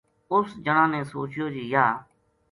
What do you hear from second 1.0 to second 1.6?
سوچیو